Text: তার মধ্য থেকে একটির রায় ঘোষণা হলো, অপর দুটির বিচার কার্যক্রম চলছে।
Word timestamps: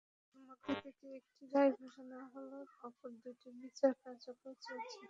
তার 0.23 0.39
মধ্য 0.47 0.65
থেকে 0.83 1.05
একটির 1.17 1.49
রায় 1.53 1.71
ঘোষণা 1.79 2.19
হলো, 2.33 2.57
অপর 2.83 3.09
দুটির 3.23 3.53
বিচার 3.63 3.91
কার্যক্রম 4.03 4.53
চলছে। 4.65 4.99